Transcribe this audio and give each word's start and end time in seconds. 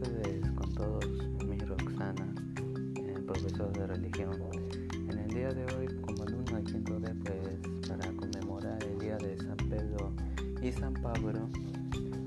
con 0.00 0.74
todos, 0.74 1.04
mi 1.46 1.58
Roxana, 1.58 2.34
eh, 2.96 3.18
profesor 3.26 3.70
de 3.74 3.86
religión. 3.86 4.32
En 5.10 5.18
el 5.18 5.28
día 5.28 5.48
de 5.50 5.64
hoy, 5.74 5.88
como 6.00 6.22
alumno 6.22 6.56
del 6.56 6.64
quinto 6.64 6.98
D, 6.98 7.14
pues 7.16 7.86
para 7.86 8.10
conmemorar 8.12 8.82
el 8.82 8.98
día 8.98 9.18
de 9.18 9.36
San 9.36 9.58
Pedro 9.68 10.14
y 10.62 10.72
San 10.72 10.94
Pablo, 10.94 11.50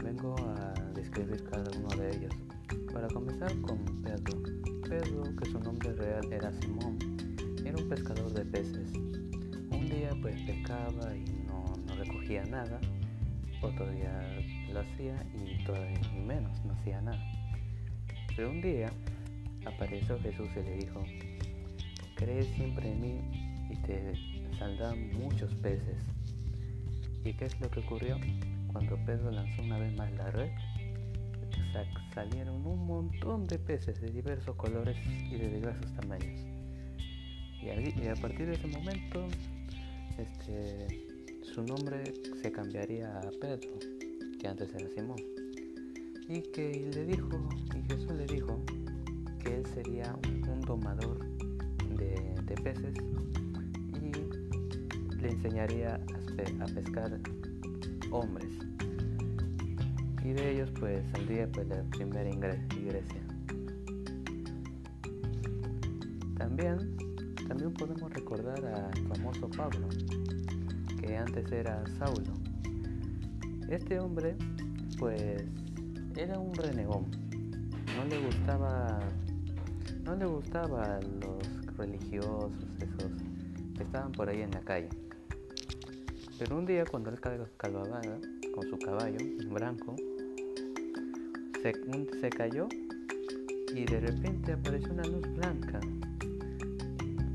vengo 0.00 0.36
a 0.38 0.74
describir 0.94 1.42
cada 1.50 1.68
uno 1.76 1.88
de 1.96 2.16
ellos. 2.16 2.34
Para 2.92 3.08
comenzar 3.08 3.52
con 3.62 3.78
Pedro. 4.02 4.42
Pedro, 4.88 5.24
que 5.36 5.50
su 5.50 5.58
nombre 5.58 5.92
real 5.94 6.32
era 6.32 6.52
Simón, 6.52 6.98
era 7.64 7.76
un 7.76 7.88
pescador 7.88 8.32
de 8.32 8.44
peces. 8.44 8.92
Un 9.72 9.88
día 9.90 10.10
pues 10.22 10.40
pescaba 10.42 11.16
y 11.16 11.24
no, 11.48 11.64
no 11.84 11.96
recogía 11.96 12.44
nada, 12.44 12.78
otro 13.60 13.90
día 13.90 14.22
lo 14.72 14.80
hacía 14.80 15.26
y, 15.34 15.64
todavía 15.64 16.00
menos, 16.24 16.64
no 16.64 16.72
hacía 16.74 17.00
nada. 17.00 17.18
Pero 18.36 18.50
un 18.50 18.60
día 18.60 18.92
apareció 19.64 20.18
Jesús 20.20 20.48
y 20.56 20.62
le 20.62 20.76
dijo, 20.76 21.02
cree 22.16 22.42
siempre 22.54 22.92
en 22.92 23.00
mí 23.00 23.20
y 23.70 23.76
te 23.76 24.12
saldrán 24.58 25.12
muchos 25.14 25.54
peces. 25.54 25.96
¿Y 27.24 27.32
qué 27.32 27.46
es 27.46 27.58
lo 27.60 27.70
que 27.70 27.80
ocurrió? 27.80 28.18
Cuando 28.72 28.96
Pedro 29.06 29.30
lanzó 29.30 29.62
una 29.62 29.78
vez 29.78 29.96
más 29.96 30.12
la 30.12 30.30
red, 30.30 30.50
salieron 32.14 32.66
un 32.66 32.86
montón 32.86 33.46
de 33.46 33.58
peces 33.58 34.00
de 34.00 34.10
diversos 34.10 34.54
colores 34.56 34.96
y 35.30 35.36
de 35.36 35.48
diversos 35.48 35.92
tamaños. 35.94 36.40
Y 37.62 38.08
a, 38.08 38.14
partir 38.14 38.46
de 38.46 38.54
ese 38.54 38.66
momento, 38.68 39.26
este, 40.18 41.06
su 41.42 41.62
nombre 41.64 42.04
se 42.40 42.52
cambiaría 42.52 43.18
a 43.18 43.30
Pedro, 43.40 43.70
que 44.40 44.46
antes 44.46 44.72
era 44.74 44.88
Simón. 44.90 45.35
Y 46.28 46.42
que 46.42 46.90
le 46.92 47.04
dijo, 47.06 47.28
y 47.74 47.82
Jesús 47.82 48.10
le 48.12 48.26
dijo, 48.26 48.60
que 49.38 49.56
él 49.58 49.66
sería 49.66 50.16
un 50.24 50.60
domador 50.62 51.18
de, 51.96 52.54
peces 52.62 52.94
y 53.94 55.20
le 55.20 55.30
enseñaría 55.30 56.00
a, 56.60 56.64
pescar 56.66 57.20
hombres. 58.10 58.50
Y 60.24 60.32
de 60.32 60.52
ellos 60.52 60.70
pues 60.80 61.04
saldría 61.12 61.48
pues 61.52 61.68
la 61.68 61.82
primera 61.84 62.28
iglesia. 62.28 63.20
También, 66.36 66.96
también 67.46 67.72
podemos 67.72 68.12
recordar 68.12 68.64
al 68.64 69.06
famoso 69.16 69.48
Pablo, 69.50 69.88
que 71.00 71.16
antes 71.16 71.52
era 71.52 71.84
Saulo. 71.98 72.32
Este 73.68 74.00
hombre 74.00 74.36
pues 74.98 75.44
era 76.16 76.38
un 76.38 76.54
renegón. 76.54 77.06
No 77.96 78.04
le 78.04 78.18
gustaba 78.24 78.98
no 80.06 80.14
le 80.14 80.24
gustaba 80.24 81.00
los 81.00 81.76
religiosos, 81.76 82.52
esos 82.78 83.10
que 83.76 83.82
estaban 83.82 84.12
por 84.12 84.28
ahí 84.28 84.40
en 84.40 84.52
la 84.52 84.60
calle. 84.60 84.88
Pero 86.38 86.58
un 86.58 86.64
día 86.64 86.84
cuando 86.84 87.10
él 87.10 87.18
calvaba 87.56 88.00
con 88.54 88.68
su 88.68 88.78
caballo, 88.78 89.18
un 89.20 89.52
branco, 89.52 89.96
se, 91.60 91.72
se 92.20 92.30
cayó 92.30 92.68
y 93.74 93.84
de 93.84 94.00
repente 94.00 94.52
apareció 94.52 94.92
una 94.92 95.04
luz 95.04 95.26
blanca, 95.34 95.80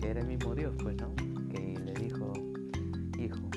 que 0.00 0.08
era 0.08 0.20
el 0.20 0.28
mismo 0.28 0.54
Dios, 0.54 0.72
pues, 0.80 0.96
¿no? 0.96 1.12
Que 1.50 1.76
le 1.84 1.92
dijo, 1.94 2.32
hijo, 3.18 3.50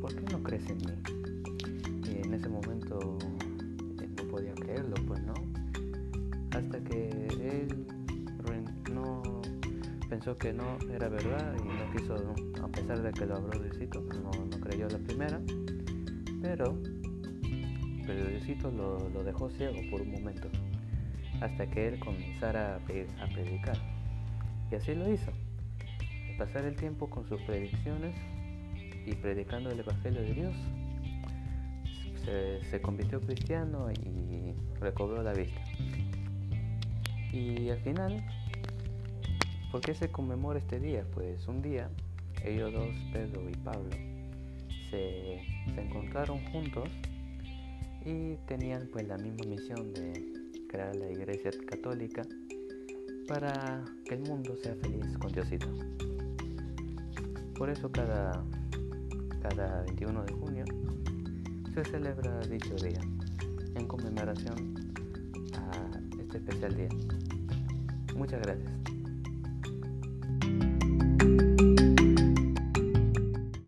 ¿por 0.00 0.14
qué 0.14 0.30
no 0.30 0.42
crees 0.42 0.68
en 0.68 0.76
mí? 0.78 2.10
Y 2.10 2.26
en 2.26 2.34
ese 2.34 2.48
momento 2.50 3.18
podía 4.38 4.54
creerlo, 4.54 4.94
pues, 5.06 5.20
¿no? 5.22 5.34
Hasta 6.52 6.78
que 6.84 7.08
él 7.08 7.86
pensó 10.08 10.38
que 10.38 10.52
no 10.52 10.78
era 10.90 11.08
verdad 11.08 11.54
y 11.58 11.66
no 11.66 11.92
quiso, 11.92 12.14
a 12.62 12.68
pesar 12.68 13.02
de 13.02 13.12
que 13.12 13.26
lo 13.26 13.36
habló 13.36 13.58
Diosito, 13.58 14.00
no, 14.00 14.30
no 14.30 14.60
creyó 14.60 14.88
la 14.88 14.98
primera, 14.98 15.40
pero, 16.40 16.78
pero 18.06 18.26
Diosito 18.26 18.70
lo, 18.70 19.08
lo, 19.10 19.24
dejó 19.24 19.50
ciego 19.50 19.76
por 19.90 20.02
un 20.02 20.12
momento, 20.12 20.48
hasta 21.40 21.68
que 21.68 21.88
él 21.88 21.98
comenzara 21.98 22.74
a, 22.74 22.76
a 22.76 23.28
predicar. 23.34 23.76
Y 24.70 24.76
así 24.76 24.94
lo 24.94 25.12
hizo. 25.12 25.32
Pasar 26.38 26.64
el 26.64 26.76
tiempo 26.76 27.10
con 27.10 27.28
sus 27.28 27.40
predicciones 27.42 28.14
y 29.04 29.14
predicando 29.16 29.70
el 29.70 29.80
Evangelio 29.80 30.22
de 30.22 30.32
Dios, 30.32 30.56
se, 32.28 32.70
se 32.70 32.80
convirtió 32.80 33.20
cristiano 33.20 33.90
y 33.90 34.54
recobró 34.80 35.22
la 35.22 35.32
vista. 35.32 35.60
Y 37.32 37.68
al 37.70 37.78
final 37.80 38.24
¿Por 39.70 39.82
qué 39.82 39.94
se 39.94 40.08
conmemora 40.10 40.58
este 40.58 40.80
día? 40.80 41.04
Pues 41.12 41.46
un 41.46 41.60
día 41.60 41.90
ellos 42.42 42.72
dos, 42.72 42.88
Pedro 43.12 43.50
y 43.50 43.56
Pablo, 43.56 43.90
se, 44.90 45.42
encontraron 45.76 46.38
juntos 46.50 46.88
y 48.04 48.36
tenían 48.46 48.88
pues 48.90 49.06
la 49.06 49.18
misma 49.18 49.44
misión 49.46 49.92
de 49.92 50.24
crear 50.68 50.96
la 50.96 51.10
iglesia 51.10 51.50
católica 51.66 52.22
para 53.26 53.84
que 54.06 54.14
el 54.14 54.20
mundo 54.20 54.56
sea 54.56 54.74
feliz 54.76 55.18
con 55.18 55.32
Diosito. 55.32 55.68
Por 57.58 57.68
eso 57.68 57.92
cada, 57.92 58.42
cada 59.42 59.82
21 59.82 60.24
de 60.24 60.32
junio 60.32 60.64
se 61.84 61.92
celebra 61.92 62.40
dicho 62.40 62.74
día 62.74 63.00
en 63.76 63.86
conmemoración 63.86 64.74
a 65.54 66.20
este 66.20 66.38
especial 66.38 66.74
día. 66.74 66.88
Muchas 68.16 68.42
gracias. 68.42 68.97